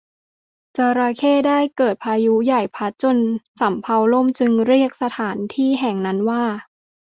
[0.77, 3.17] จระเข้ได้เกิดพายุใหญ่พัดจน
[3.59, 6.43] สำเภาล่มจึงเรียกสถานที่แห่งนั้นว่า